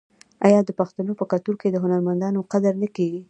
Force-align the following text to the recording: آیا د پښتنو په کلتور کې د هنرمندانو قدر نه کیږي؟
آیا 0.45 0.59
د 0.65 0.69
پښتنو 0.79 1.11
په 1.19 1.25
کلتور 1.31 1.55
کې 1.61 1.67
د 1.71 1.75
هنرمندانو 1.83 2.47
قدر 2.51 2.73
نه 2.81 2.87
کیږي؟ 2.95 3.19